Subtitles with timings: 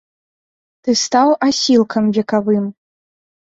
[0.87, 2.65] Ты стаў асілкам векавым.